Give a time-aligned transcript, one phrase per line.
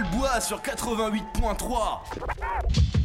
[0.00, 2.99] Albois sur 88.3.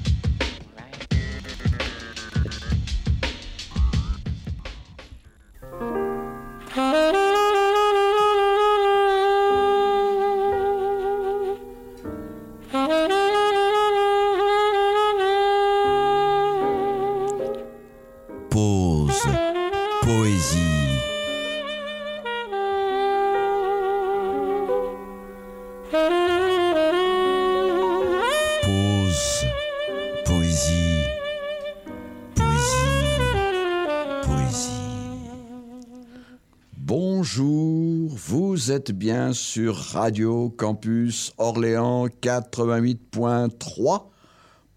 [38.66, 44.08] vous êtes bien sur Radio Campus Orléans 88.3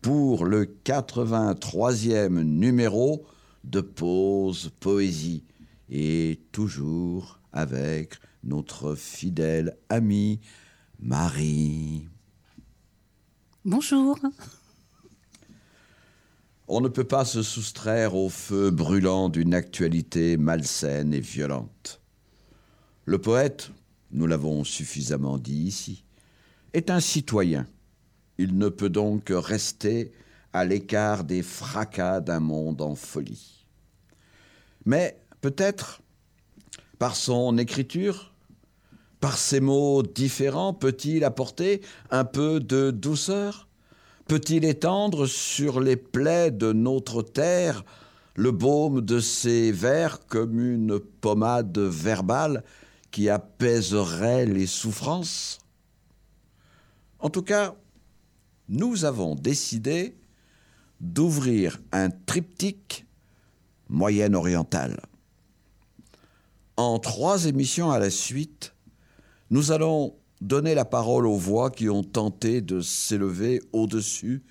[0.02, 3.24] pour le 83e numéro
[3.64, 5.42] de Pause Poésie
[5.89, 10.41] et toujours avec notre fidèle amie
[11.00, 12.06] Marie.
[13.64, 14.19] Bonjour.
[16.67, 22.02] On ne peut pas se soustraire au feu brûlant d'une actualité malsaine et violente.
[23.06, 23.70] Le poète,
[24.11, 26.05] nous l'avons suffisamment dit ici,
[26.73, 27.67] est un citoyen.
[28.39, 30.12] Il ne peut donc rester
[30.53, 33.67] à l'écart des fracas d'un monde en folie.
[34.86, 36.01] Mais peut-être,
[36.98, 38.33] par son écriture,
[39.20, 43.69] par ses mots différents, peut-il apporter un peu de douceur?
[44.27, 47.84] Peut-il étendre sur les plaies de notre terre
[48.39, 52.62] le baume de ses vers comme une pommade verbale
[53.19, 55.58] qui apaiserait les souffrances
[57.19, 57.74] En tout cas,
[58.69, 60.16] nous avons décidé
[61.00, 63.06] d'ouvrir un triptyque
[63.89, 65.00] moyen-oriental.
[66.77, 68.73] En trois émissions à la suite,
[69.50, 74.45] nous allons donner la parole aux voix qui ont tenté de s'élever au-dessus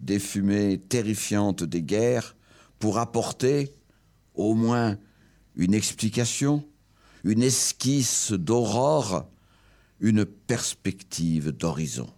[0.00, 2.34] des fumées terrifiantes des guerres
[2.80, 3.72] pour apporter
[4.34, 4.98] au moins
[5.54, 6.64] une explication,
[7.24, 9.28] une esquisse d'aurore,
[10.00, 12.08] une perspective d'horizon.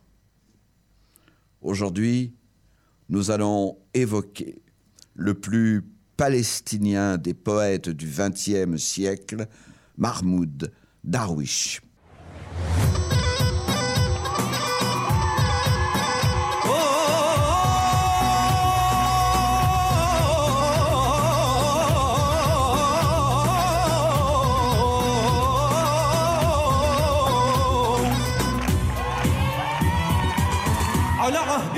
[1.63, 2.35] Aujourd'hui,
[3.09, 4.63] nous allons évoquer
[5.15, 5.85] le plus
[6.17, 9.47] palestinien des poètes du XXe siècle,
[9.97, 10.73] Mahmoud
[11.03, 11.81] Darwish.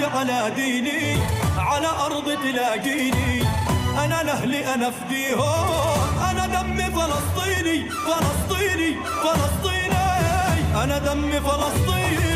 [0.04, 1.18] عهدي على ديني
[1.58, 3.42] على أرض تلاقيني.
[4.04, 5.98] أنا لأهلي أنا فديهم.
[6.30, 10.84] أنا دمي فلسطيني فلسطيني فلسطيني.
[10.84, 12.31] أنا دمي فلسطيني.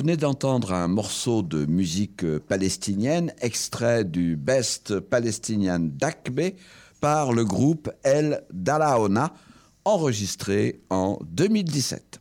[0.00, 6.52] Venez d'entendre un morceau de musique palestinienne extrait du Best Palestinian Dakbe
[7.02, 9.34] par le groupe El Dalaona,
[9.84, 12.18] enregistré en 2017.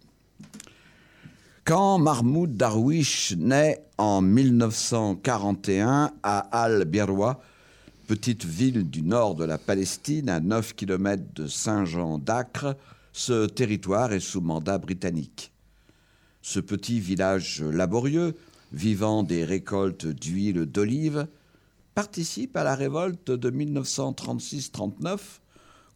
[1.63, 7.39] Quand Mahmoud Darwish naît en 1941 à Al-Birwa,
[8.07, 12.75] petite ville du nord de la Palestine à 9 km de Saint-Jean d'Acre,
[13.13, 15.53] ce territoire est sous mandat britannique.
[16.41, 18.35] Ce petit village laborieux,
[18.71, 21.27] vivant des récoltes d'huile d'olive,
[21.95, 25.19] participe à la révolte de 1936-39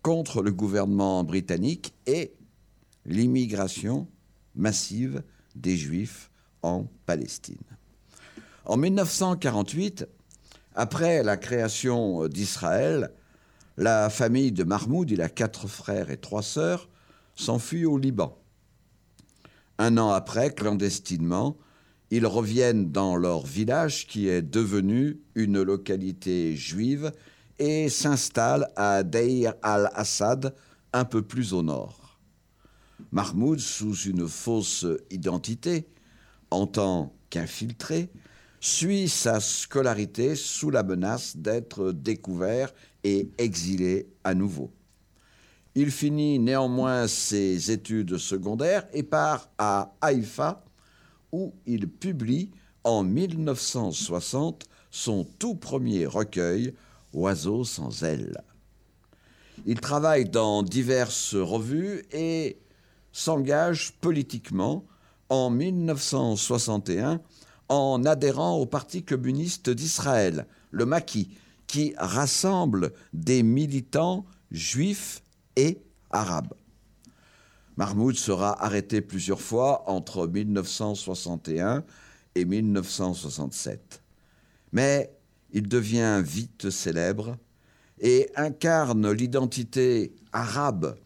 [0.01, 2.33] contre le gouvernement britannique et
[3.05, 4.07] l'immigration
[4.55, 5.23] massive
[5.55, 6.29] des Juifs
[6.61, 7.57] en Palestine.
[8.65, 10.07] En 1948,
[10.75, 13.11] après la création d'Israël,
[13.77, 16.89] la famille de Mahmoud, il a quatre frères et trois sœurs,
[17.35, 18.37] s'enfuit au Liban.
[19.79, 21.57] Un an après, clandestinement,
[22.11, 27.11] ils reviennent dans leur village qui est devenu une localité juive
[27.57, 30.53] et s'installent à Deir al-Assad,
[30.93, 32.19] un peu plus au nord.
[33.11, 35.87] Mahmoud, sous une fausse identité,
[36.51, 38.09] en tant qu'infiltré,
[38.59, 42.71] suit sa scolarité sous la menace d'être découvert
[43.03, 44.71] et exilé à nouveau.
[45.75, 50.63] Il finit néanmoins ses études secondaires et part à Haïfa,
[51.31, 52.51] où il publie
[52.83, 56.75] en 1960 son tout premier recueil,
[57.13, 58.43] Oiseaux sans ailes.
[59.65, 62.59] Il travaille dans diverses revues et
[63.11, 64.85] s'engage politiquement
[65.29, 67.21] en 1961
[67.69, 71.29] en adhérant au Parti communiste d'Israël, le Maquis,
[71.65, 75.22] qui rassemble des militants juifs
[75.55, 76.53] et arabes.
[77.77, 81.83] Mahmoud sera arrêté plusieurs fois entre 1961
[82.35, 84.01] et 1967.
[84.71, 85.11] Mais
[85.51, 87.37] il devient vite célèbre
[87.99, 90.97] et incarne l'identité arabe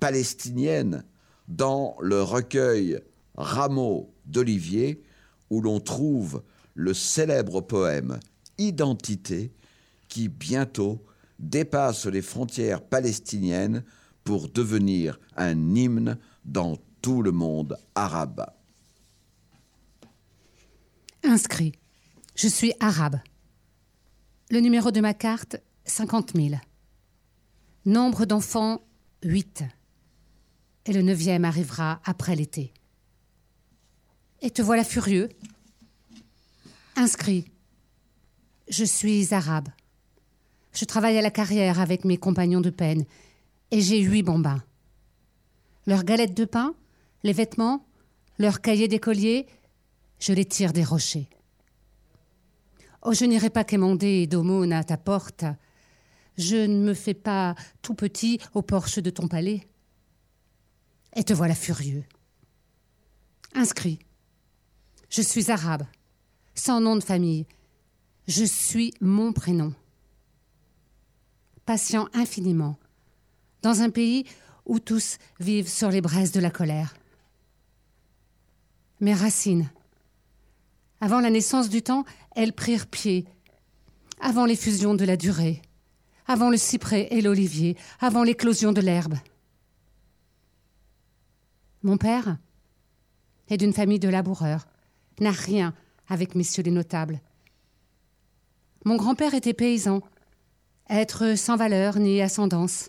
[0.00, 1.04] palestinienne
[1.48, 3.00] dans le recueil
[3.36, 5.02] Rameaux d'Olivier
[5.50, 6.42] où l'on trouve
[6.74, 8.18] le célèbre poème
[8.58, 9.52] Identité
[10.08, 11.04] qui bientôt
[11.38, 13.84] dépasse les frontières palestiniennes
[14.24, 18.46] pour devenir un hymne dans tout le monde arabe.
[21.22, 21.72] Inscrit.
[22.34, 23.20] Je suis arabe.
[24.50, 26.54] Le numéro de ma carte, 50 000.
[27.84, 28.82] Nombre d'enfants,
[29.24, 29.64] 8.
[30.86, 32.72] Et le neuvième arrivera après l'été.
[34.42, 35.28] Et te voilà furieux.
[36.96, 37.50] Inscrit.
[38.68, 39.68] Je suis arabe.
[40.76, 43.06] Je travaille à la carrière avec mes compagnons de peine
[43.70, 44.62] et j'ai huit bambins.
[45.86, 46.74] Leurs galettes de pain,
[47.22, 47.86] les vêtements,
[48.38, 49.46] leurs cahiers d'écolier,
[50.18, 51.30] je les tire des rochers.
[53.00, 55.46] Oh, je n'irai pas quémander d'aumône à ta porte.
[56.36, 59.66] Je ne me fais pas tout petit au porche de ton palais.
[61.14, 62.04] Et te voilà furieux.
[63.54, 63.98] Inscrit.
[65.08, 65.86] Je suis arabe,
[66.54, 67.46] sans nom de famille.
[68.28, 69.72] Je suis mon prénom.
[71.66, 72.78] Patient infiniment,
[73.62, 74.24] dans un pays
[74.64, 76.94] où tous vivent sur les braises de la colère.
[79.00, 79.68] Mes racines.
[81.00, 82.04] Avant la naissance du temps,
[82.34, 83.26] elles prirent pied.
[84.20, 85.60] Avant l'effusion de la durée.
[86.26, 87.76] Avant le cyprès et l'olivier.
[88.00, 89.14] Avant l'éclosion de l'herbe.
[91.82, 92.38] Mon père
[93.48, 94.66] est d'une famille de laboureurs,
[95.20, 95.74] n'a rien
[96.08, 97.20] avec messieurs les notables.
[98.84, 100.00] Mon grand-père était paysan,
[100.88, 102.88] être sans valeur ni ascendance.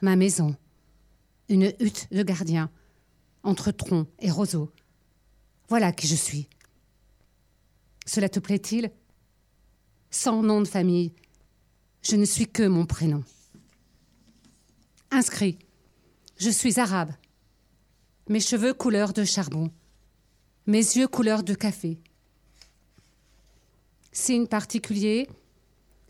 [0.00, 0.56] Ma maison,
[1.48, 2.70] une hutte de gardien,
[3.42, 4.72] entre troncs et roseaux.
[5.68, 6.48] Voilà qui je suis.
[8.06, 8.90] Cela te plaît-il?
[10.10, 11.12] Sans nom de famille,
[12.02, 13.22] je ne suis que mon prénom.
[15.10, 15.58] Inscrit,
[16.38, 17.12] je suis arabe.
[18.28, 19.70] Mes cheveux couleur de charbon,
[20.66, 21.98] mes yeux couleur de café.
[24.12, 25.28] Signe particulier,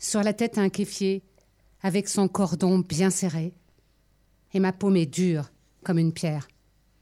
[0.01, 1.23] sur la tête un kéfier,
[1.81, 3.53] avec son cordon bien serré.
[4.51, 5.51] Et ma paume est dure
[5.83, 6.47] comme une pierre.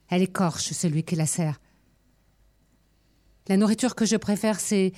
[0.09, 1.59] Elle écorche celui qui la serre.
[3.47, 4.91] La nourriture que je préfère, c'est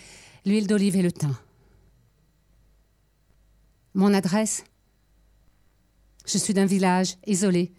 [0.45, 1.35] l'huile d'olive et le thym.
[3.93, 4.63] Mon adresse?
[6.25, 7.71] Je suis d'un village isolé,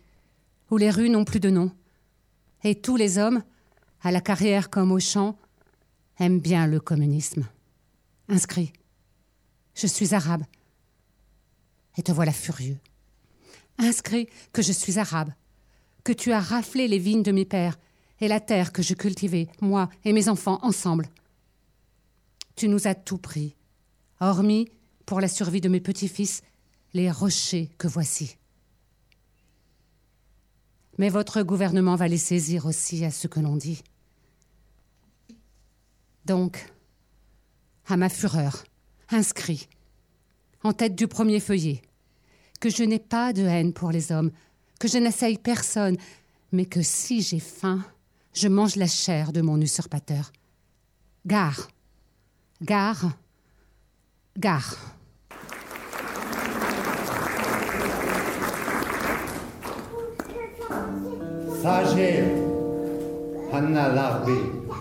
[0.71, 1.73] où les rues n'ont plus de nom.
[2.63, 3.43] Et tous les hommes,
[4.03, 5.37] à la carrière comme au champ,
[6.19, 7.47] aiment bien le communisme.
[8.29, 8.73] Inscrit.
[9.75, 10.45] Je suis arabe.
[11.97, 12.79] Et te voilà furieux.
[13.79, 15.33] Inscrit que je suis arabe,
[16.05, 17.79] que tu as raflé les vignes de mes pères
[18.21, 21.09] et la terre que je cultivais, moi et mes enfants ensemble.
[22.55, 23.57] Tu nous as tout pris,
[24.21, 24.69] hormis,
[25.07, 26.43] pour la survie de mes petits-fils,
[26.95, 28.37] les rochers que voici.
[30.99, 33.83] Mais votre gouvernement va les saisir aussi à ce que l'on dit.
[36.27, 36.71] Donc,
[37.87, 38.63] à ma fureur,
[39.15, 39.69] inscrit,
[40.63, 41.83] en tête du premier feuillet,
[42.61, 44.31] que je n'ai pas de haine pour les hommes,
[44.79, 45.97] que je n'assaille personne,
[46.53, 47.85] mais que si j'ai faim,
[48.35, 50.33] je mange la chair de mon usurpateur.
[51.27, 51.69] Gare,
[52.63, 53.13] gare,
[54.39, 54.77] gare.
[61.63, 62.25] Sager,
[63.53, 64.72] Hanna Larbi.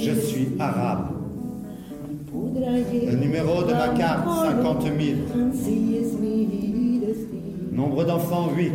[0.00, 1.08] Je suis arabe.
[2.34, 4.94] Le numéro de ma carte, 50 000.
[7.72, 8.72] Nombre d'enfants, 8.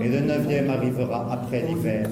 [0.00, 2.08] Et le neuvième arrivera après l'hiver.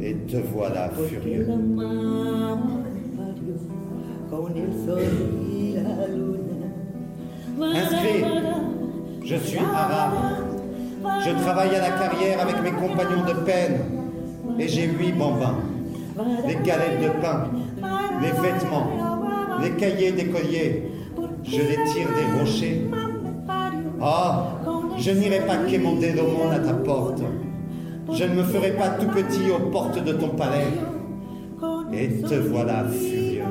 [0.00, 1.48] Et te voilà furieux.
[7.58, 8.24] Inscrit,
[9.24, 10.12] je suis arabe.
[11.24, 13.95] Je travaille à la carrière avec mes compagnons de peine.
[14.58, 15.58] Et j'ai huit bambins.
[16.46, 17.44] Les galettes de pain,
[18.22, 18.88] les vêtements,
[19.62, 20.90] les cahiers d'écoliers.
[21.44, 22.86] Je les tire des rochers.
[24.00, 24.54] Ah,
[24.98, 27.22] je n'irai pas quémander l'aumône à ta porte.
[28.12, 30.68] Je ne me ferai pas tout petit aux portes de ton palais.
[31.92, 33.42] Et te voilà furieux.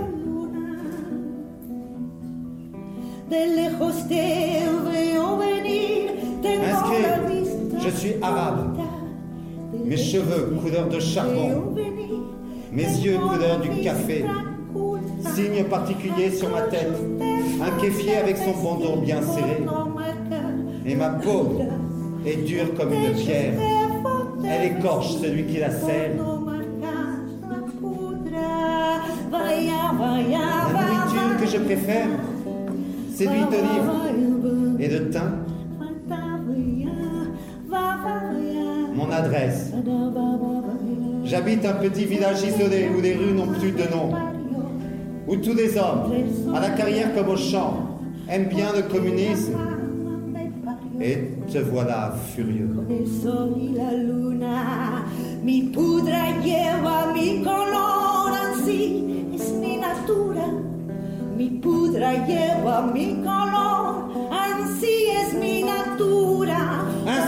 [6.44, 7.06] Inscrit,
[7.84, 8.78] je suis arabe.
[9.86, 11.76] Mes cheveux couleur de charbon.
[12.72, 14.26] Mes yeux couleur du café.
[15.36, 16.98] Signe particulier sur ma tête.
[17.62, 19.64] Un kéfier avec son bandeau bien serré.
[20.88, 21.60] Et ma peau
[22.26, 23.54] est dure comme une pierre.
[24.44, 26.14] Elle écorche celui qui la serre.
[29.32, 32.08] La nourriture que je préfère,
[33.14, 35.45] c'est l'huile d'olive et de thym.
[41.24, 44.12] J'habite un petit village isolé où les rues n'ont plus de nom.
[45.28, 46.12] Où tous les hommes,
[46.56, 49.54] à la carrière comme au champ, aiment bien le communisme.
[51.02, 51.18] Et
[51.52, 52.70] te voilà furieux.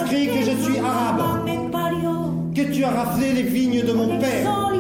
[0.10, 1.22] Que je suis arabe.
[2.56, 4.72] Que tu as raflé les vignes de mon père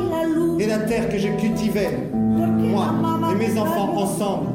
[0.58, 2.94] et la terre que je cultivais, moi
[3.32, 4.48] et mes enfants ensemble.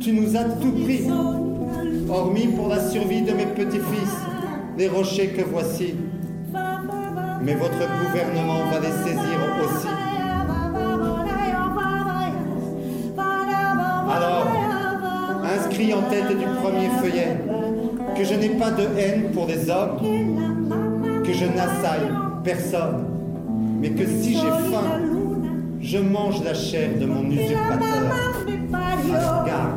[0.00, 1.02] Tu nous as tout pris,
[2.08, 4.16] hormis pour la survie de mes petits-fils,
[4.78, 5.94] les rochers que voici.
[7.42, 9.88] Mais votre gouvernement va les saisir aussi.
[14.10, 14.46] Alors,
[15.44, 17.36] inscrit en tête du premier feuillet,
[18.16, 19.98] que je n'ai pas de haine pour les hommes,
[21.24, 22.10] que je n'assaille
[22.44, 23.04] personne,
[23.80, 25.00] mais que si j'ai faim,
[25.80, 28.04] je mange la chair de mon usurpateur.
[29.14, 29.76] Alors gare,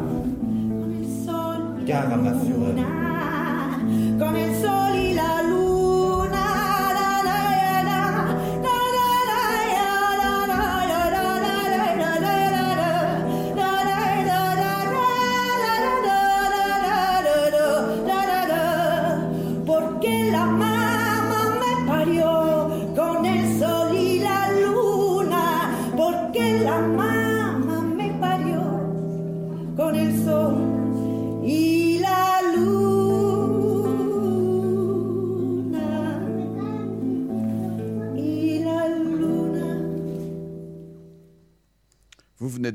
[1.85, 2.94] gare à ma fureur.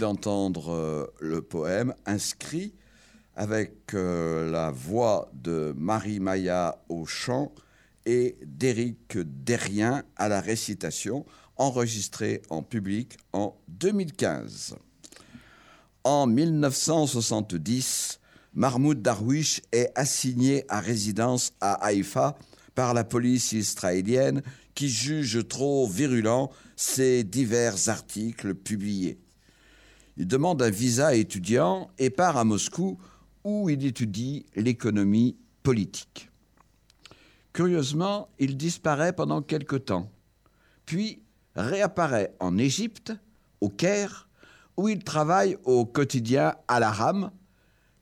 [0.01, 2.73] D'entendre euh, le poème inscrit
[3.37, 7.53] avec euh, la voix de Marie-Maya au chant
[8.07, 11.27] et d'Éric Derrien à la récitation,
[11.57, 14.77] enregistré en public en 2015.
[16.03, 18.21] En 1970,
[18.55, 22.39] Mahmoud Darwish est assigné à résidence à Haïfa
[22.75, 24.43] par la police israélienne
[24.75, 29.19] qui juge trop virulent ses divers articles publiés.
[30.17, 32.99] Il demande un visa étudiant et part à Moscou
[33.45, 36.31] où il étudie l'économie politique.
[37.53, 40.11] Curieusement, il disparaît pendant quelque temps,
[40.87, 41.23] puis
[41.57, 43.13] réapparaît en Égypte,
[43.61, 44.29] au Caire,
[44.77, 47.31] où il travaille au quotidien Al-Aram,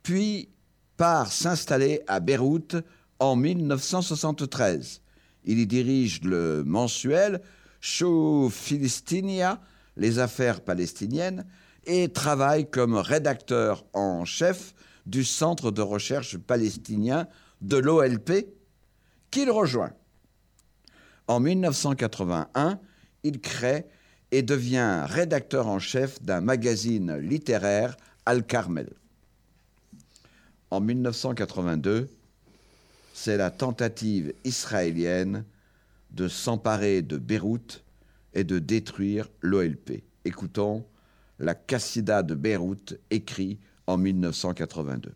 [0.02, 0.48] puis
[0.96, 2.76] part s'installer à Beyrouth
[3.18, 5.00] en 1973.
[5.44, 7.40] Il y dirige le mensuel
[7.80, 9.60] Show Philistinia,
[9.96, 11.46] les affaires palestiniennes,
[11.88, 14.74] et travaille comme rédacteur en chef
[15.06, 17.26] du Centre de recherche palestinien
[17.62, 18.46] de l'OLP,
[19.30, 19.92] qu'il rejoint.
[21.26, 22.78] En 1981,
[23.24, 23.86] il crée
[24.30, 28.90] et devient rédacteur en chef d'un magazine littéraire, Al-Carmel.
[30.70, 32.10] En 1982,
[33.14, 35.44] c'est la tentative israélienne
[36.10, 37.82] de s'emparer de Beyrouth
[38.34, 40.02] et de détruire l'OLP.
[40.26, 40.84] Écoutons
[41.38, 45.14] la Cassida de Beyrouth, écrit en 1982.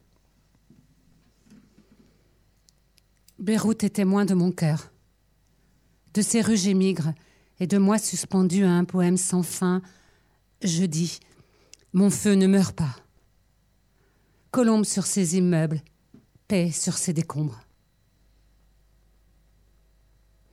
[3.39, 4.93] Beyrouth est témoin de mon cœur.
[6.15, 7.13] De ses rues j'émigre,
[7.59, 9.83] et de moi suspendu à un poème sans fin,
[10.63, 11.21] je dis
[11.93, 12.97] Mon feu ne meurt pas.
[14.51, 15.83] Colombe sur ses immeubles,
[16.47, 17.61] paix sur ses décombres.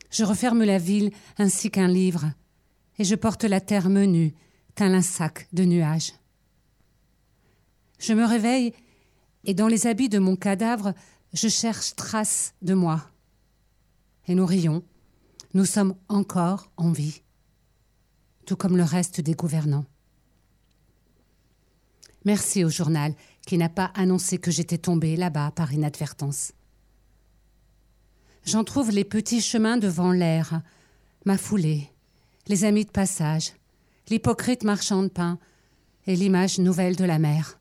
[0.09, 2.31] Je referme la ville ainsi qu'un livre,
[2.97, 4.33] et je porte la terre menue,
[4.85, 6.13] un sac de nuages.
[7.99, 8.73] Je me réveille,
[9.43, 10.93] et dans les habits de mon cadavre,
[11.33, 13.09] je cherche trace de moi.
[14.27, 14.83] Et nous rions,
[15.53, 17.21] nous sommes encore en vie,
[18.45, 19.85] tout comme le reste des gouvernants.
[22.25, 23.13] Merci au journal
[23.45, 26.51] qui n'a pas annoncé que j'étais tombée là-bas par inadvertance.
[28.45, 30.61] J'en trouve les petits chemins devant l'air,
[31.25, 31.89] ma foulée,
[32.47, 33.53] les amis de passage,
[34.09, 35.39] l'hypocrite marchand de pain
[36.07, 37.59] et l'image nouvelle de la mer.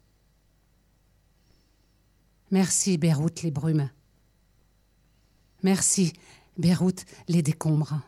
[2.51, 3.91] Merci, Beyrouth, les brumes.
[5.63, 6.13] Merci,
[6.57, 8.01] Beyrouth, les décombres.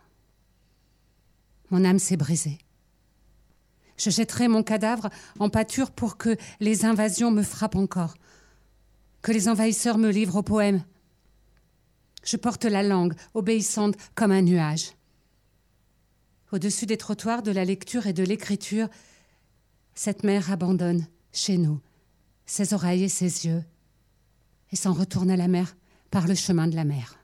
[1.70, 2.59] Mon âme s'est brisée.
[3.98, 8.14] Je jetterai mon cadavre en pâture pour que les invasions me frappent encore,
[9.20, 10.83] que les envahisseurs me livrent au poème.
[12.24, 14.92] Je porte la langue, obéissante comme un nuage
[16.53, 18.89] au-dessus des trottoirs de la lecture et de l'écriture,
[19.95, 21.81] cette mère abandonne, chez nous,
[22.47, 23.63] ses oreilles et ses yeux,
[24.73, 25.77] et s'en retourne à la mer
[26.11, 27.17] par le chemin de la mer.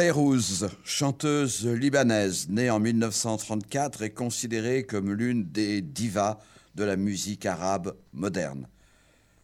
[0.00, 6.38] Fayrouz, chanteuse libanaise née en 1934, est considérée comme l'une des divas
[6.74, 8.66] de la musique arabe moderne.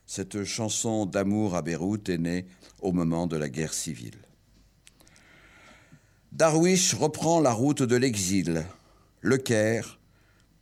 [0.06, 2.46] Cette chanson d'amour à Beyrouth est née
[2.80, 4.16] au moment de la guerre civile.
[6.32, 8.64] Darwish reprend la route de l'exil,
[9.20, 10.00] Le Caire,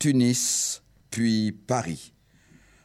[0.01, 2.13] Tunis, puis Paris.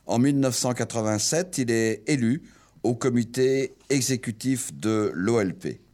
[0.06, 2.44] En 1987, il est élu
[2.84, 5.89] au comité exécutif de l'OLP.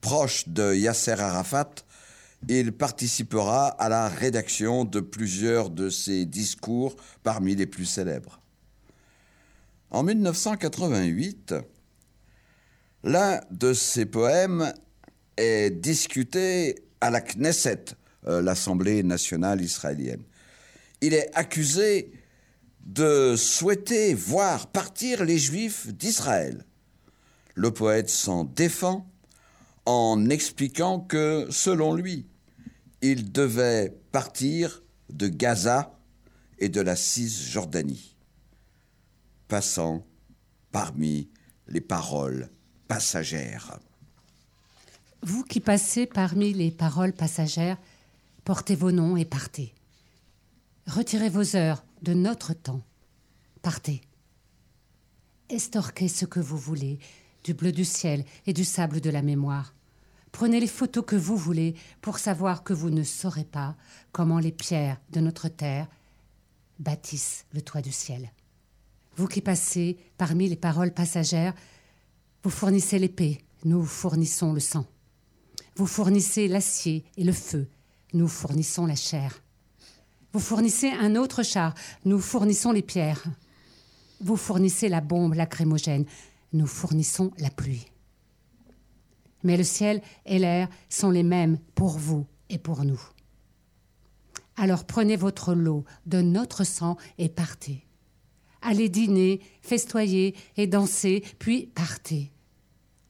[0.00, 1.74] Proche de Yasser Arafat,
[2.48, 8.40] il participera à la rédaction de plusieurs de ses discours parmi les plus célèbres.
[9.90, 11.54] En 1988,
[13.04, 14.72] l'un de ses poèmes
[15.36, 20.22] est discuté à la Knesset, euh, l'Assemblée nationale israélienne.
[21.00, 22.12] Il est accusé
[22.84, 26.64] de souhaiter voir partir les Juifs d'Israël.
[27.54, 29.09] Le poète s'en défend
[29.86, 32.26] en expliquant que, selon lui,
[33.02, 35.98] ils devaient partir de Gaza
[36.58, 38.16] et de la Cisjordanie,
[39.48, 40.06] passant
[40.70, 41.28] parmi
[41.66, 42.50] les paroles
[42.88, 43.78] passagères.
[45.22, 47.78] Vous qui passez parmi les paroles passagères,
[48.44, 49.74] portez vos noms et partez.
[50.86, 52.82] Retirez vos heures de notre temps.
[53.62, 54.00] Partez.
[55.50, 56.98] Estorquez ce que vous voulez,
[57.44, 59.74] du bleu du ciel et du sable de la mémoire.
[60.32, 63.76] Prenez les photos que vous voulez pour savoir que vous ne saurez pas
[64.12, 65.88] comment les pierres de notre terre
[66.78, 68.30] bâtissent le toit du ciel.
[69.16, 71.54] Vous qui passez parmi les paroles passagères,
[72.42, 74.86] vous fournissez l'épée, nous fournissons le sang.
[75.76, 77.68] Vous fournissez l'acier et le feu,
[78.14, 79.42] nous fournissons la chair.
[80.32, 81.74] Vous fournissez un autre char,
[82.04, 83.24] nous fournissons les pierres.
[84.20, 86.04] Vous fournissez la bombe lacrymogène,
[86.52, 87.86] nous fournissons la pluie.
[89.42, 93.00] Mais le ciel et l'air sont les mêmes pour vous et pour nous.
[94.56, 97.86] Alors prenez votre lot de notre sang et partez.
[98.62, 102.30] Allez dîner, festoyer et danser, puis partez.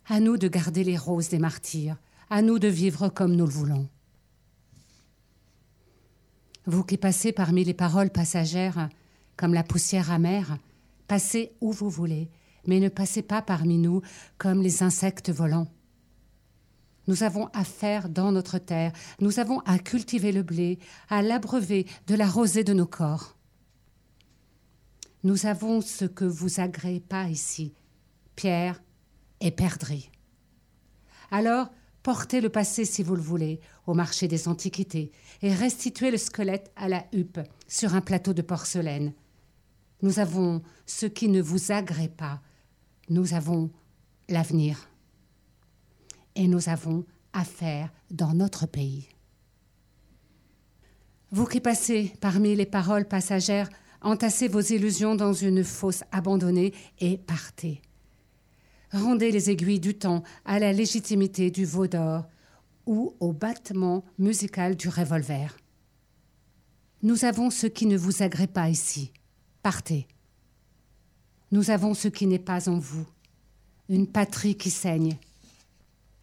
[0.07, 1.97] À nous de garder les roses des martyrs,
[2.31, 3.89] à nous de vivre comme nous le voulons.
[6.67, 8.89] Vous qui passez parmi les paroles passagères,
[9.37, 10.57] comme la poussière amère,
[11.09, 12.31] passez où vous voulez,
[12.67, 14.03] mais ne passez pas parmi nous
[14.39, 15.69] comme les insectes volants.
[17.07, 21.87] Nous avons à faire dans notre terre, nous avons à cultiver le blé, à l'abreuver
[22.07, 23.37] de la rosée de nos corps.
[25.23, 27.75] Nous avons ce que vous agréez pas ici,
[28.37, 28.81] pierre
[29.41, 30.11] et perdrix.
[31.31, 31.71] Alors,
[32.03, 35.11] portez le passé si vous le voulez au marché des antiquités
[35.43, 39.13] et restituez le squelette à la huppe sur un plateau de porcelaine.
[40.03, 42.41] Nous avons ce qui ne vous agrée pas.
[43.11, 43.71] Nous avons
[44.29, 44.89] l'avenir.
[46.37, 49.09] Et nous avons affaire dans notre pays.
[51.33, 53.69] Vous qui passez parmi les paroles passagères,
[54.01, 57.83] entassez vos illusions dans une fosse abandonnée et partez.
[58.93, 62.27] Rendez les aiguilles du temps à la légitimité du veau d'or
[62.87, 65.57] ou au battement musical du revolver.
[67.03, 69.13] Nous avons ce qui ne vous agrée pas ici.
[69.63, 70.07] Partez.
[71.53, 73.07] Nous avons ce qui n'est pas en vous.
[73.89, 75.17] Une patrie qui saigne.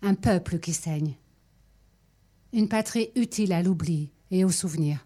[0.01, 1.15] Un peuple qui saigne.
[2.53, 5.03] Une patrie utile à l'oubli et au souvenir.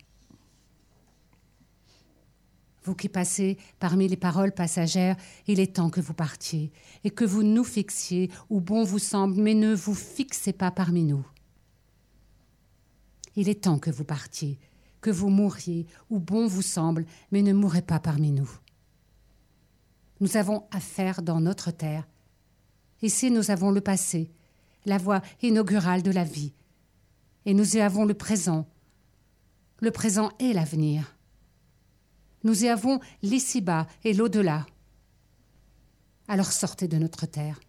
[2.84, 5.16] Vous qui passez parmi les paroles passagères,
[5.48, 6.72] il est temps que vous partiez
[7.04, 11.04] et que vous nous fixiez où bon vous semble, mais ne vous fixez pas parmi
[11.04, 11.26] nous.
[13.36, 14.60] Il est temps que vous partiez,
[15.00, 18.50] que vous mouriez où bon vous semble, mais ne mourrez pas parmi nous.
[20.22, 22.08] Nous avons affaire dans notre terre.
[23.02, 24.30] Ici, nous avons le passé,
[24.86, 26.54] la voie inaugurale de la vie.
[27.46, 28.68] Et nous y avons le présent,
[29.80, 31.18] le présent et l'avenir.
[32.44, 34.68] Nous y avons l'ici-bas et l'au-delà.
[36.28, 37.60] Alors sortez de notre terre,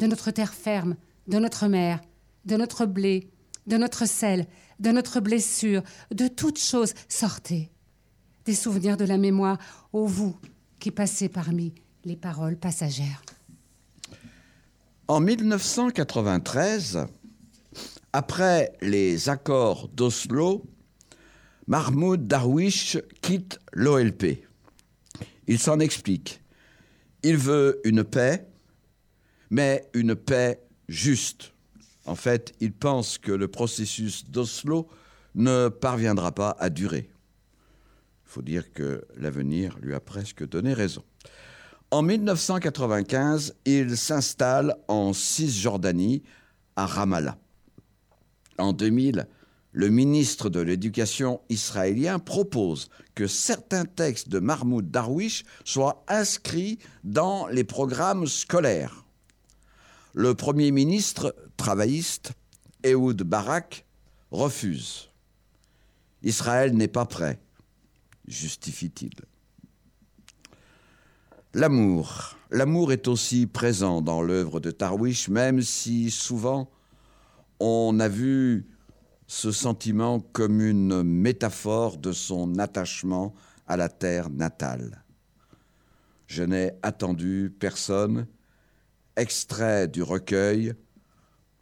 [0.00, 0.96] de notre terre ferme,
[1.28, 2.00] de notre mer,
[2.44, 3.30] de notre blé,
[3.68, 4.48] de notre sel,
[4.80, 7.70] de notre blessure, de toutes choses, sortez.
[8.46, 9.58] Des souvenirs de la mémoire,
[9.92, 10.36] ô vous
[10.78, 13.22] qui passez parmi les paroles passagères.
[15.08, 17.06] En 1993,
[18.12, 20.64] après les accords d'Oslo,
[21.66, 24.44] Mahmoud Darwish quitte l'OLP.
[25.46, 26.40] Il s'en explique.
[27.22, 28.46] Il veut une paix,
[29.50, 31.52] mais une paix juste.
[32.04, 34.88] En fait, il pense que le processus d'Oslo
[35.34, 37.10] ne parviendra pas à durer.
[38.36, 41.02] Faut dire que l'avenir lui a presque donné raison.
[41.90, 46.22] En 1995, il s'installe en Cisjordanie
[46.76, 47.38] à Ramallah.
[48.58, 49.26] En 2000,
[49.72, 57.46] le ministre de l'Éducation israélien propose que certains textes de Mahmoud Darwish soient inscrits dans
[57.46, 59.06] les programmes scolaires.
[60.12, 62.32] Le Premier ministre travailliste,
[62.84, 63.86] Ehud Barak,
[64.30, 65.08] refuse.
[66.22, 67.40] Israël n'est pas prêt,
[68.26, 69.12] justifie-t-il.
[71.54, 72.36] L'amour.
[72.50, 76.70] L'amour est aussi présent dans l'œuvre de Darwish, même si souvent
[77.60, 78.66] on a vu
[79.26, 83.34] ce sentiment comme une métaphore de son attachement
[83.66, 85.02] à la terre natale.
[86.26, 88.26] Je n'ai attendu personne.
[89.16, 90.74] Extrait du recueil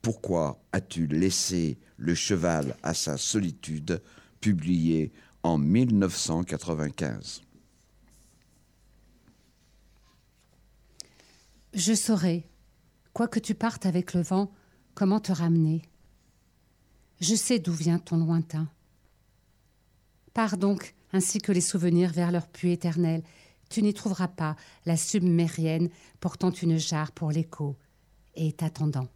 [0.02, 4.02] Pourquoi as-tu laissé le cheval à sa solitude
[4.40, 5.12] publié
[5.44, 7.42] en 1995
[11.74, 12.48] Je saurai,
[13.12, 14.50] quoi que tu partes avec le vent,
[14.94, 15.82] comment te ramener?
[17.20, 18.68] Je sais d'où vient ton lointain.
[20.32, 23.22] Pars donc, ainsi que les souvenirs, vers leur puits éternel.
[23.68, 27.76] Tu n'y trouveras pas la submérienne portant une jarre pour l'écho
[28.34, 29.08] et t'attendant.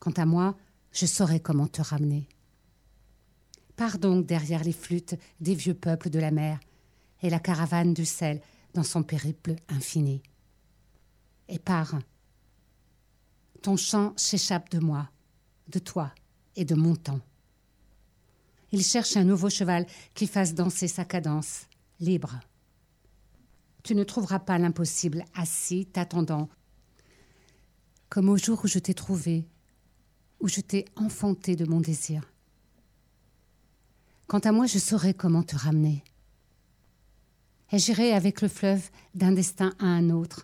[0.00, 0.56] Quant à moi,
[0.92, 2.28] je saurai comment te ramener.
[3.76, 6.60] Pars donc derrière les flûtes des vieux peuples de la mer
[7.22, 8.40] et la caravane du sel
[8.74, 10.22] dans son périple infini.
[11.48, 11.98] Et pars.
[13.62, 15.08] Ton chant s'échappe de moi,
[15.68, 16.12] de toi
[16.56, 17.20] et de mon temps.
[18.72, 21.66] Il cherche un nouveau cheval qui fasse danser sa cadence,
[22.00, 22.40] libre.
[23.82, 26.48] Tu ne trouveras pas l'impossible assis, t'attendant,
[28.08, 29.44] comme au jour où je t'ai trouvé,
[30.40, 32.31] où je t'ai enfanté de mon désir.
[34.26, 36.02] Quant à moi, je saurai comment te ramener.
[37.70, 40.42] Et j'irai avec le fleuve d'un destin à un autre,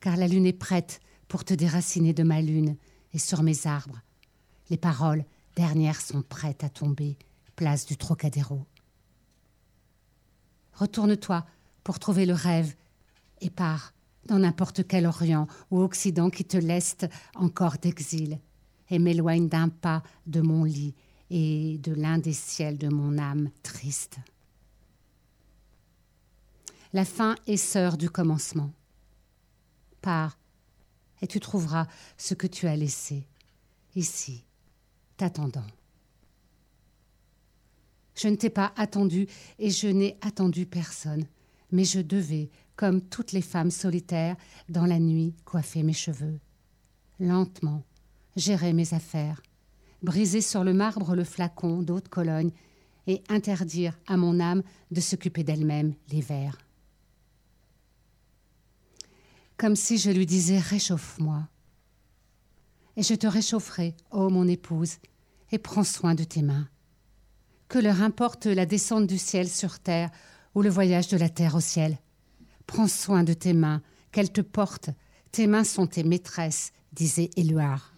[0.00, 2.76] car la lune est prête pour te déraciner de ma lune
[3.12, 4.00] et sur mes arbres.
[4.70, 5.24] Les paroles
[5.56, 7.16] dernières sont prêtes à tomber,
[7.56, 8.64] place du Trocadéro.
[10.74, 11.46] Retourne-toi
[11.82, 12.74] pour trouver le rêve
[13.40, 13.92] et pars
[14.26, 18.38] dans n'importe quel Orient ou Occident qui te leste encore d'exil
[18.90, 20.94] et m'éloigne d'un pas de mon lit
[21.30, 24.18] et de l'un des ciels de mon âme triste.
[26.92, 28.72] La fin est sœur du commencement.
[30.00, 30.38] Pars
[31.22, 31.86] et tu trouveras
[32.16, 33.26] ce que tu as laissé
[33.94, 34.44] ici,
[35.16, 35.66] t'attendant.
[38.14, 39.26] Je ne t'ai pas attendu
[39.58, 41.26] et je n'ai attendu personne,
[41.70, 44.36] mais je devais, comme toutes les femmes solitaires,
[44.68, 46.38] dans la nuit, coiffer mes cheveux.
[47.18, 47.82] Lentement,
[48.36, 49.42] gérer mes affaires,
[50.02, 52.50] briser sur le marbre le flacon d'eau de Cologne
[53.06, 56.58] et interdire à mon âme de s'occuper d'elle-même les vers.
[59.56, 61.48] Comme si je lui disais Réchauffe-moi.
[62.96, 64.96] Et je te réchaufferai, ô mon épouse,
[65.52, 66.68] et prends soin de tes mains.
[67.68, 70.10] Que leur importe la descente du ciel sur terre
[70.54, 71.98] ou le voyage de la terre au ciel.
[72.66, 73.82] Prends soin de tes mains,
[74.12, 74.90] qu'elles te portent.
[75.30, 77.94] Tes mains sont tes maîtresses, disait Éluard.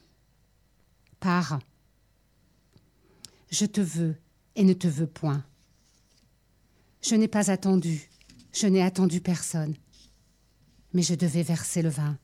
[3.51, 4.17] Je te veux
[4.57, 5.45] et ne te veux point.
[7.03, 8.09] Je n'ai pas attendu,
[8.53, 9.75] je n'ai attendu personne.
[10.93, 12.19] Mais je devais verser le vin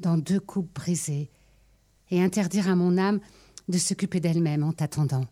[0.00, 1.30] dans deux coupes brisées
[2.10, 3.20] et interdire à mon âme
[3.68, 5.26] de s'occuper d'elle-même en t'attendant.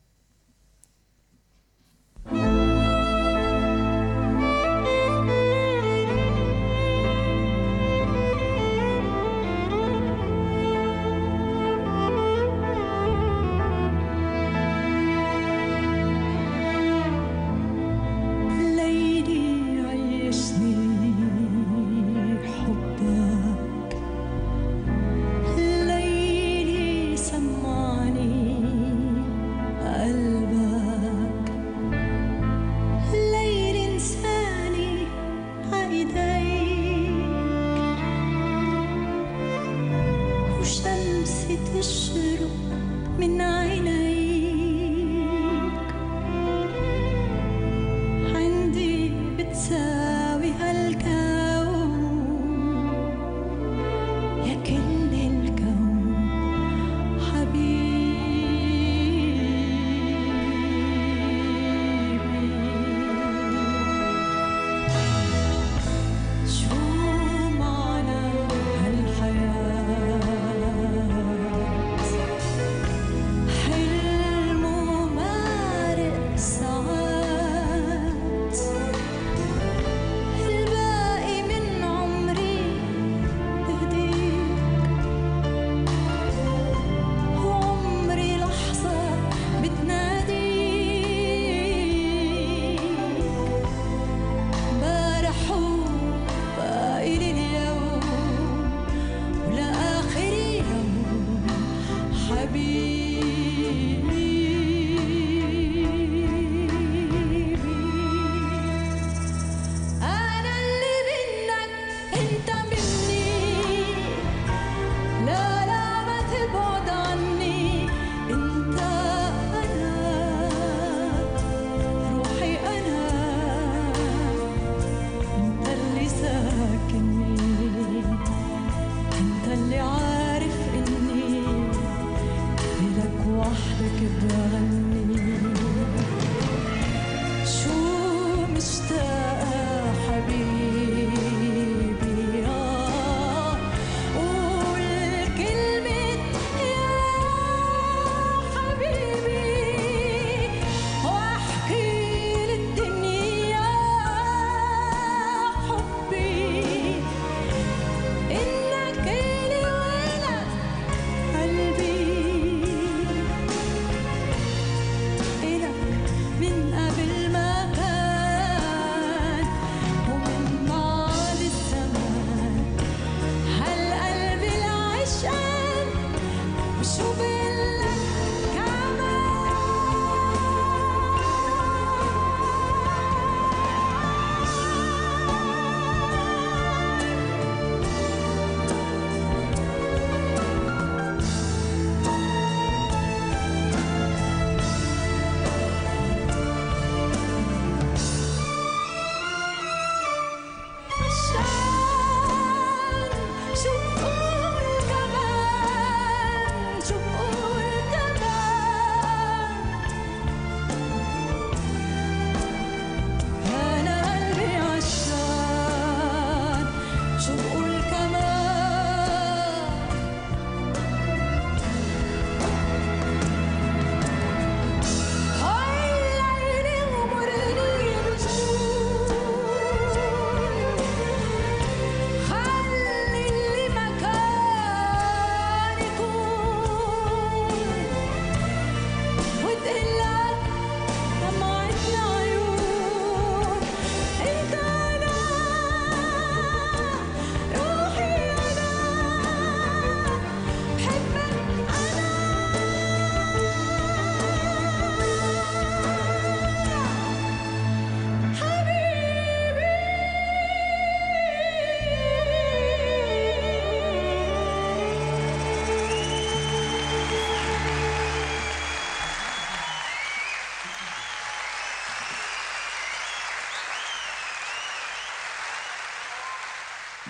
[133.48, 135.47] blanche de cœur nuit.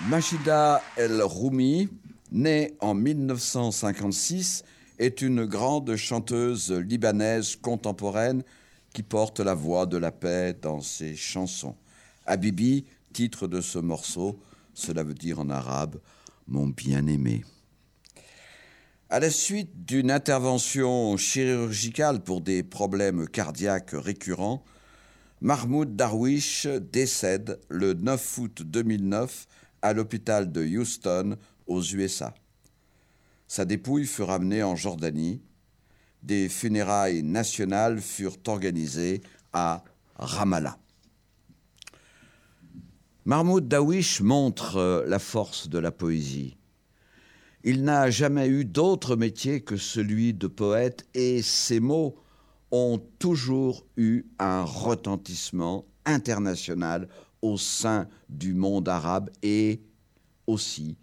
[0.09, 1.87] Machida El Roumi,
[2.31, 4.63] née en 1956,
[4.97, 8.41] est une grande chanteuse libanaise contemporaine
[8.91, 11.75] qui porte la voix de la paix dans ses chansons.
[12.25, 14.39] Habibi, titre de ce morceau,
[14.73, 15.99] cela veut dire en arabe
[16.47, 17.45] mon bien-aimé.
[19.11, 24.63] À la suite d'une intervention chirurgicale pour des problèmes cardiaques récurrents,
[25.41, 29.47] Mahmoud Darwish décède le 9 août 2009
[29.81, 32.33] à l'hôpital de Houston aux USA.
[33.47, 35.41] Sa dépouille fut ramenée en Jordanie.
[36.21, 39.21] Des funérailles nationales furent organisées
[39.53, 39.83] à
[40.15, 40.77] Ramallah.
[43.25, 46.57] Mahmoud Darwish montre euh, la force de la poésie.
[47.63, 52.15] Il n'a jamais eu d'autre métier que celui de poète et ses mots
[52.71, 57.07] ont toujours eu un retentissement international
[57.41, 59.81] au sein du monde arabe et
[60.47, 60.97] aussi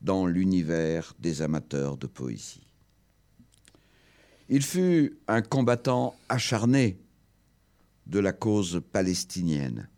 [0.00, 2.66] dans l'univers des amateurs de poésie.
[4.48, 6.98] Il fut un combattant acharné
[8.06, 9.88] de la cause palestinienne,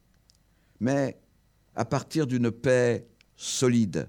[0.78, 1.18] mais
[1.74, 4.08] à partir d'une paix solide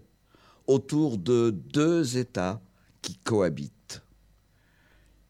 [0.68, 2.62] autour de deux États
[3.02, 4.04] qui cohabitent.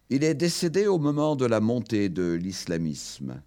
[0.09, 3.41] Il est décédé au moment de la montée de l'islamisme,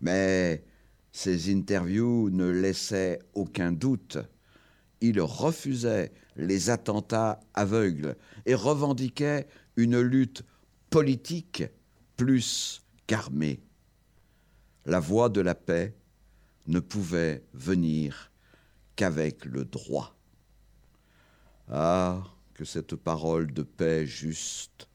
[0.00, 0.64] mais
[1.12, 4.18] ses interviews ne laissaient aucun doute.
[5.00, 9.46] Il refusait les attentats aveugles et revendiquait
[9.76, 10.44] une lutte
[10.90, 11.64] politique
[12.16, 13.60] plus qu'armée.
[14.86, 15.94] La voie de la paix
[16.66, 18.30] ne pouvait venir
[18.96, 20.16] qu'avec le droit.
[21.68, 22.22] Ah,
[22.54, 24.88] que cette parole de paix juste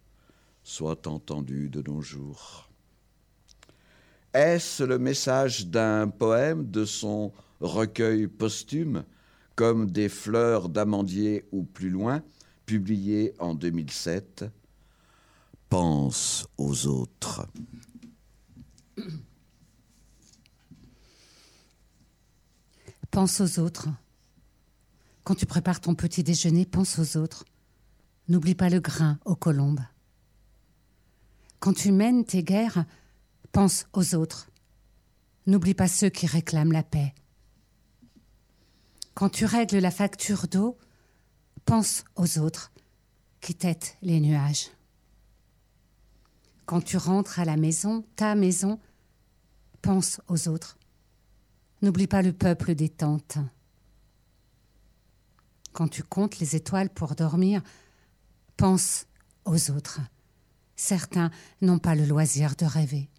[0.64, 2.65] soit entendue de nos jours.
[4.36, 7.32] Est-ce le message d'un poème de son
[7.62, 9.06] recueil posthume,
[9.56, 12.22] comme des fleurs d'amandier ou plus loin,
[12.66, 14.44] publié en 2007
[15.70, 17.48] Pense aux autres.
[23.12, 23.88] Pense aux autres.
[25.24, 27.46] Quand tu prépares ton petit déjeuner, pense aux autres.
[28.28, 29.80] N'oublie pas le grain aux colombes.
[31.62, 32.84] Quand tu mènes tes guerres,
[33.56, 34.50] pense aux autres.
[35.48, 37.16] N'oublie pas ceux qui réclament la paix.
[39.14, 40.78] Quand tu règles la facture d'eau,
[41.64, 42.74] pense aux autres
[43.40, 44.72] qui têtent les nuages.
[46.66, 48.78] Quand tu rentres à la maison, ta maison,
[49.82, 50.78] pense aux autres.
[51.82, 53.38] N'oublie pas le peuple des tentes.
[55.72, 57.62] Quand tu comptes les étoiles pour dormir,
[58.58, 59.06] pense
[59.46, 60.02] aux autres.
[60.76, 61.32] Certains
[61.62, 63.10] n'ont pas le loisir de rêver.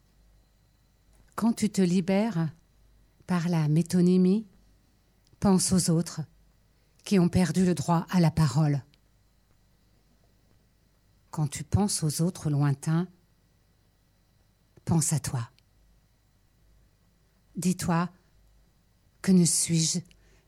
[1.36, 2.48] Quand tu te libères
[3.26, 4.46] par la métonymie,
[5.38, 6.22] pense aux autres
[7.04, 8.82] qui ont perdu le droit à la parole.
[11.30, 13.06] Quand tu penses aux autres lointains,
[14.86, 15.50] pense à toi.
[17.54, 18.08] Dis-toi
[19.20, 19.98] que ne suis-je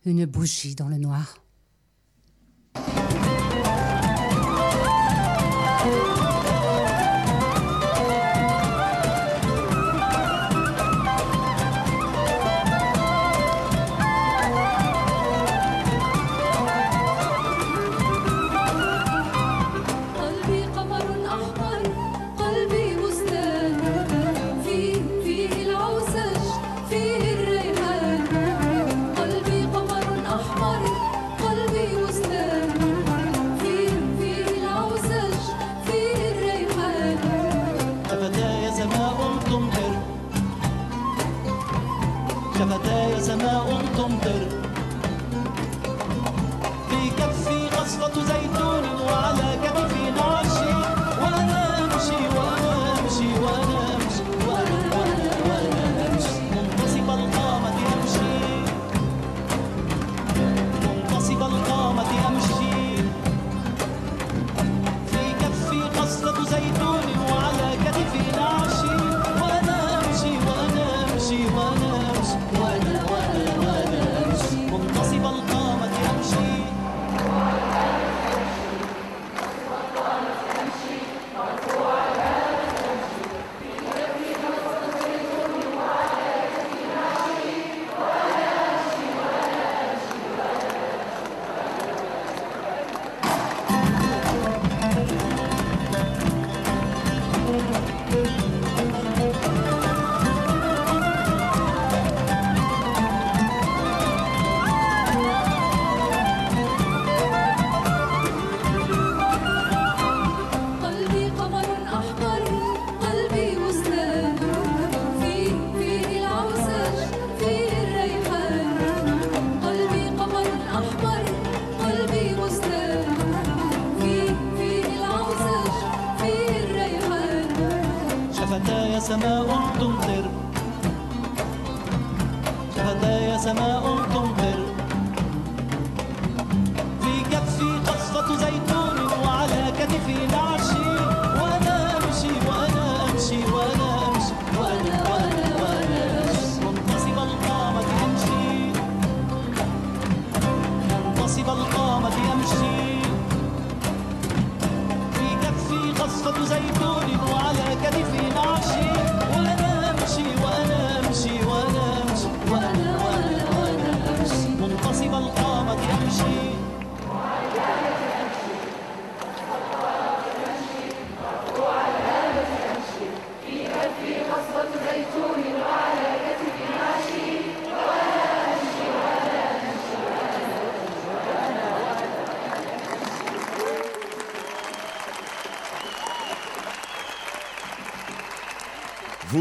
[0.06, 1.44] une bougie dans le noir?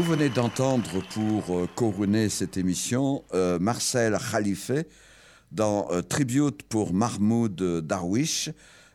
[0.08, 4.70] Venez d'entendre pour euh, couronner cette émission euh, Marcel Khalife
[5.52, 8.48] dans euh, Tribute pour Mahmoud Darwish.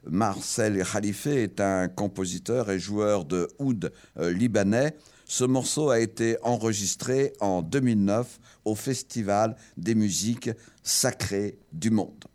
[0.09, 4.97] Marcel Khalife est un compositeur et joueur de oud libanais.
[5.26, 10.49] Ce morceau a été enregistré en 2009 au Festival des musiques
[10.82, 12.26] sacrées du monde.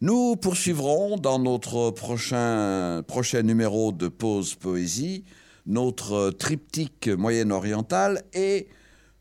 [0.00, 5.24] Nous poursuivrons dans notre prochain, prochain numéro de Pause Poésie
[5.66, 8.68] notre triptyque moyen-oriental et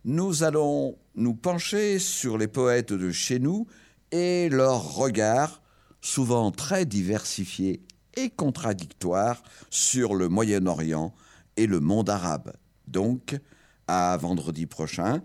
[0.05, 3.67] nous allons nous pencher sur les poètes de chez nous
[4.11, 5.61] et leurs regards,
[6.01, 7.83] souvent très diversifiés
[8.15, 11.13] et contradictoires, sur le Moyen-Orient
[11.57, 12.53] et le monde arabe.
[12.87, 13.37] Donc,
[13.87, 15.21] à vendredi prochain,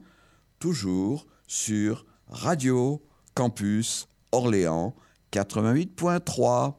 [0.58, 3.02] toujours sur Radio
[3.34, 4.94] Campus Orléans
[5.32, 6.74] 88.3.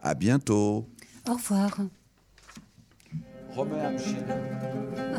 [0.00, 0.88] À bientôt.
[1.28, 1.78] Au revoir.
[3.56, 5.13] Romain Amchine.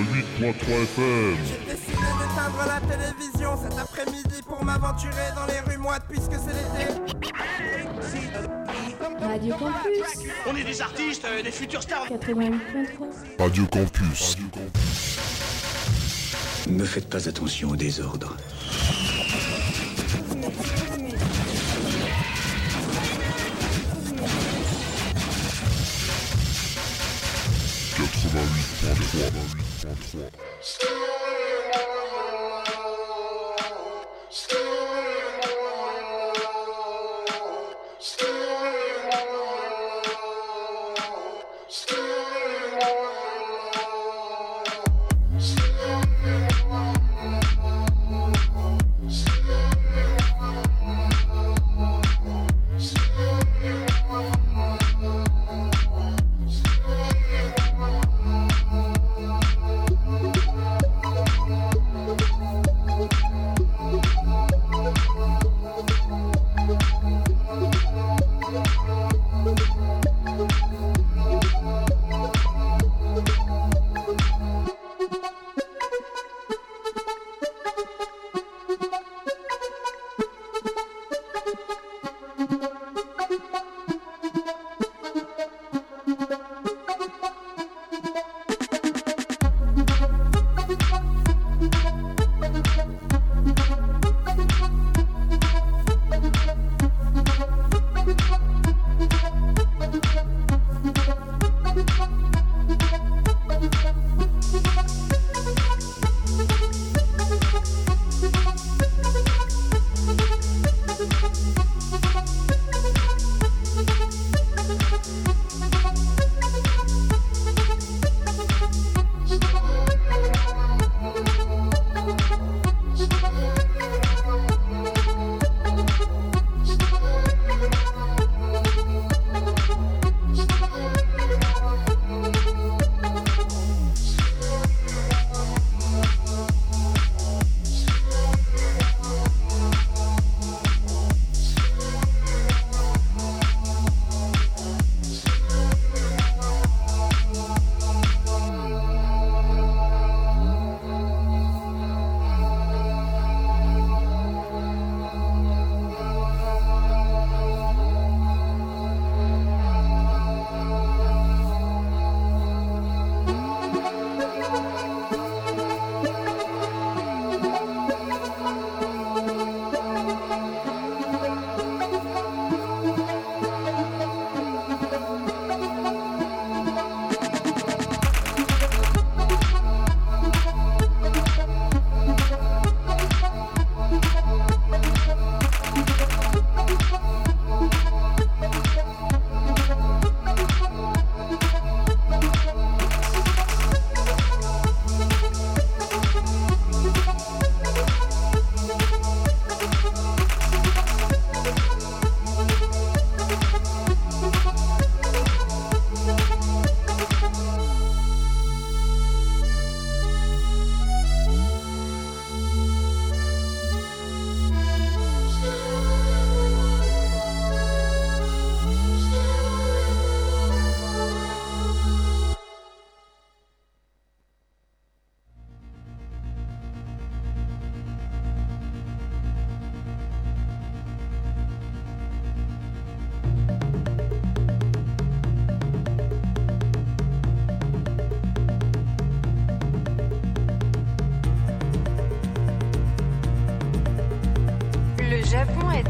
[0.00, 6.54] J'ai décidé d'éteindre la télévision cet après-midi pour m'aventurer dans les rues moites puisque c'est
[6.54, 6.94] l'été.
[9.20, 12.06] Radio Campus On est des artistes, euh, des futurs stars.
[12.08, 14.38] 88.3 Radio Campus.
[16.68, 18.36] Ne faites pas attention au désordre.
[29.82, 31.09] Le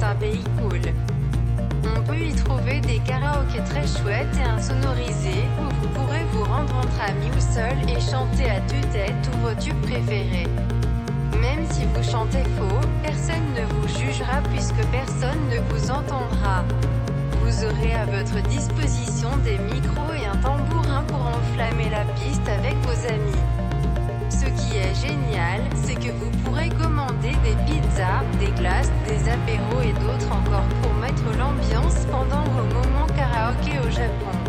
[0.03, 0.81] un pays cool.
[1.97, 6.75] On peut y trouver des karaokés très chouettes et insonorisés où vous pourrez vous rendre
[6.77, 10.47] entre amis ou seul et chanter à tue-tête tous vos tubes préférés.
[11.41, 16.65] Même si vous chantez faux, personne ne vous jugera puisque personne ne vous entendra.
[17.43, 22.75] Vous aurez à votre disposition des micros et un tambourin pour enflammer la piste avec
[22.83, 23.50] vos amis.
[24.61, 29.81] Ce qui est génial, c'est que vous pourrez commander des pizzas, des glaces, des apéros
[29.83, 34.40] et d'autres encore pour mettre l'ambiance pendant vos moments karaoké au Japon.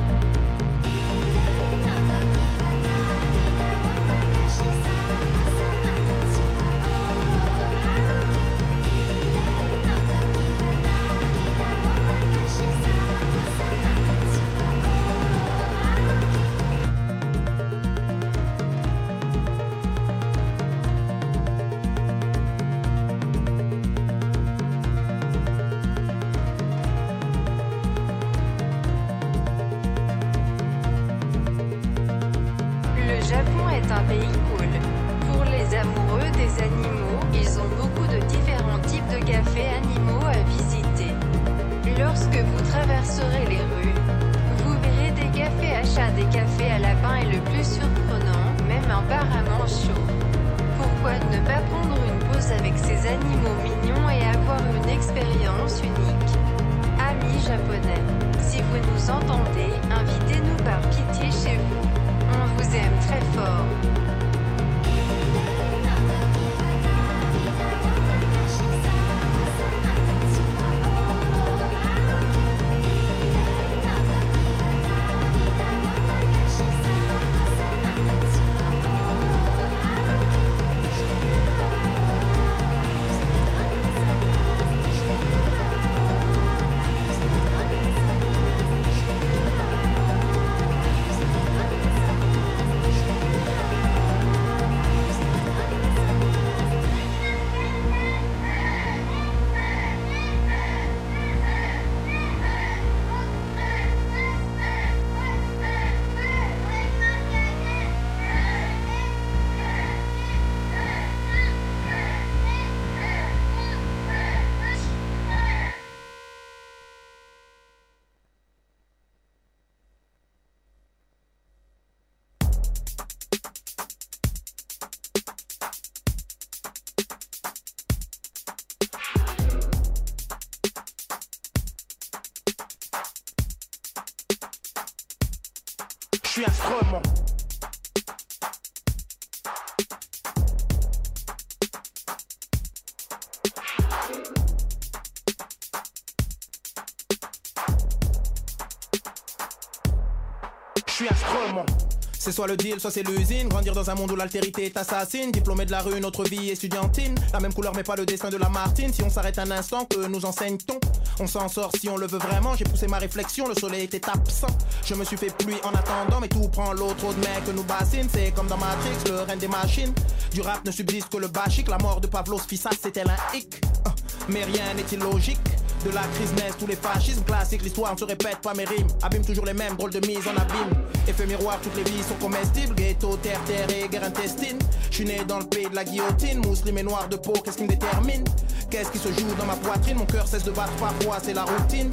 [152.24, 153.50] C'est soit le deal, soit c'est l'usine.
[153.50, 155.32] Grandir dans un monde où l'altérité est assassine.
[155.32, 157.16] Diplômé de la rue, notre vie estudiantine.
[157.34, 158.94] La même couleur, mais pas le destin de la Martine.
[158.94, 160.80] Si on s'arrête un instant, que nous enseigne-t-on?
[161.20, 162.56] On s'en sort si on le veut vraiment.
[162.56, 164.56] J'ai poussé ma réflexion, le soleil était absent.
[164.86, 166.94] Je me suis fait pluie en attendant, mais tout prend l'eau.
[166.94, 168.10] Trop de que nous bassinent.
[168.14, 169.94] C'est comme dans Matrix, le reine des machines.
[170.32, 171.70] Du rap ne subsiste que le bachic.
[171.70, 173.60] La mort de Pavlos Fissas, c'était un hic.
[173.84, 173.96] Ah,
[174.30, 175.40] Mais rien n'est illogique.
[175.86, 178.88] De la crise naissent tous les fascismes classiques, l'histoire ne se répète pas mes rimes.
[179.02, 180.70] Abîme toujours les mêmes, drôles de mise en abîme.
[181.08, 182.76] Effet miroir, toutes les vies sont comestibles.
[182.76, 184.60] Ghetto, terre, terre et guerre intestine.
[184.92, 186.40] Je suis né dans le pays de la guillotine.
[186.46, 188.24] Musulman et noir de peau, qu'est-ce qui me détermine?
[188.70, 189.98] Qu'est-ce qui se joue dans ma poitrine?
[189.98, 191.90] Mon cœur cesse de battre parfois, c'est la routine.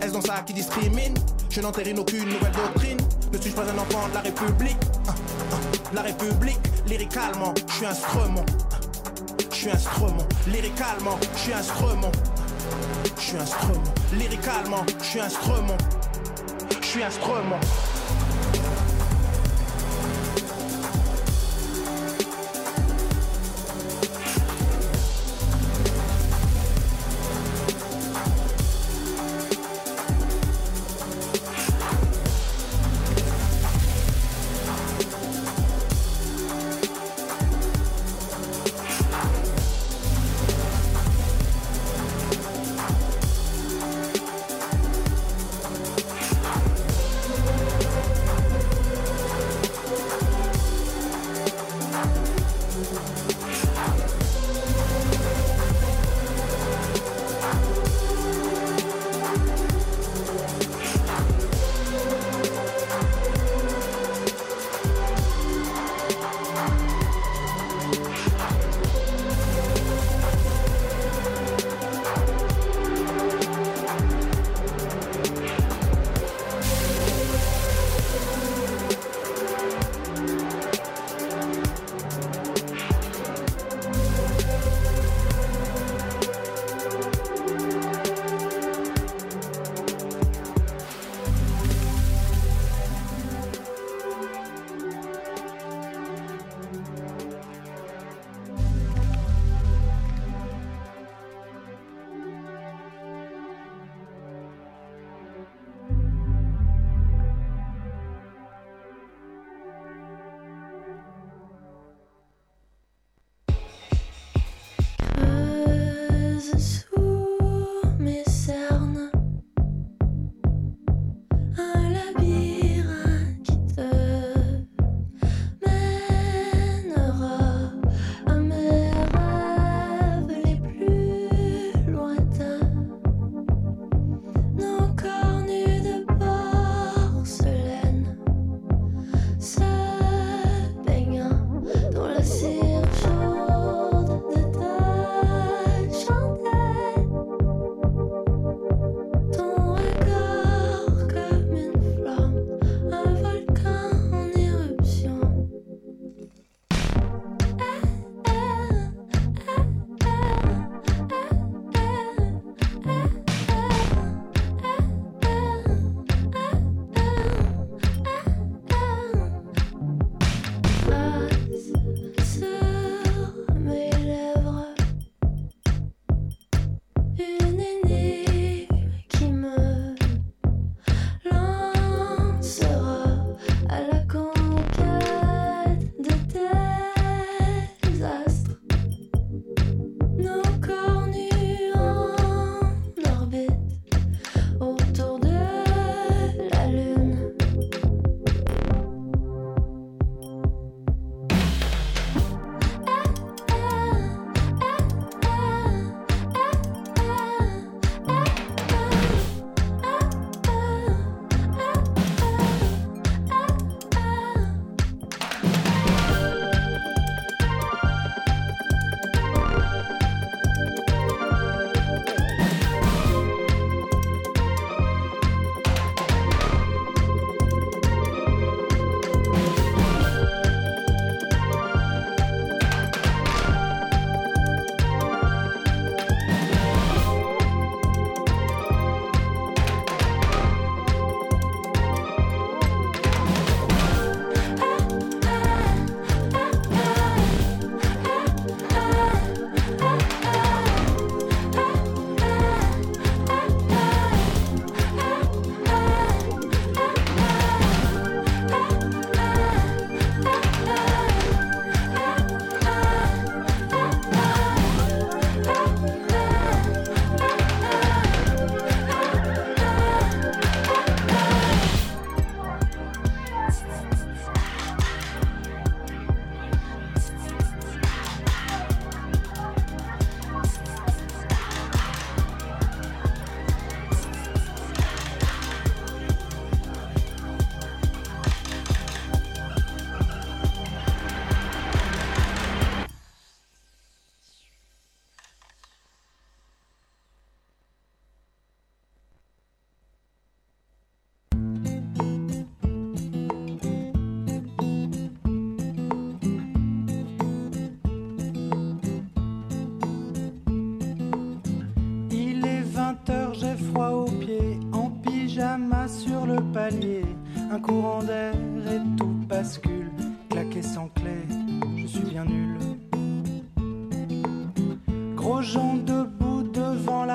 [0.00, 1.14] Est-ce dans ça qui discrimine?
[1.48, 2.98] Je n'entérine aucune nouvelle doctrine.
[3.32, 4.78] Ne suis-je pas un enfant de la République?
[5.06, 5.14] Ah,
[5.52, 5.56] ah,
[5.94, 6.58] La République,
[6.88, 8.44] lyricalement, je suis instrument.
[9.50, 12.10] Je suis instrument, lyricalement, je suis instrument.
[13.04, 13.82] Je suis instrument,
[14.12, 15.76] lyricalement, je suis instrument.
[16.80, 17.60] Je suis instrument.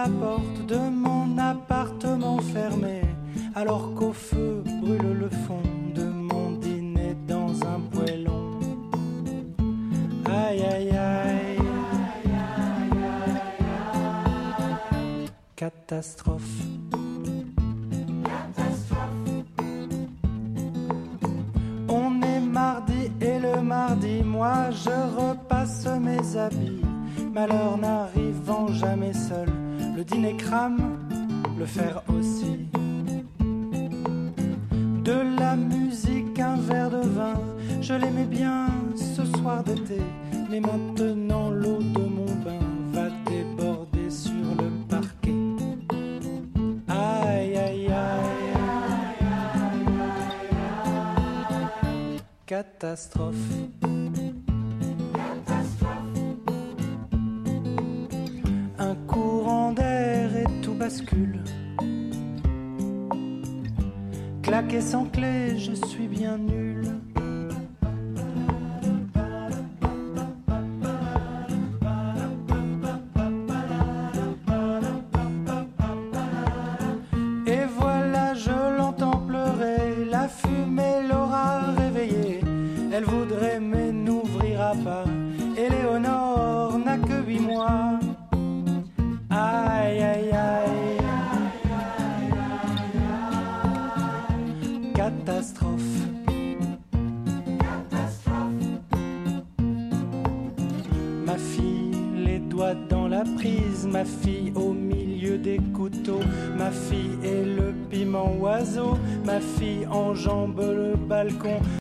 [0.07, 3.01] la porte de mon appartement fermé,
[3.55, 8.59] alors qu'au feu brûle le fond de mon dîner dans un poêlon.
[10.25, 11.57] Aïe aïe aïe.
[15.55, 16.56] Catastrophe.
[52.97, 53.66] catastrophe